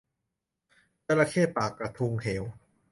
[1.07, 2.43] จระเข้ปากกระทุงเหว